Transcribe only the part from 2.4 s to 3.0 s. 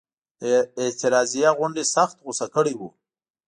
کړي وو.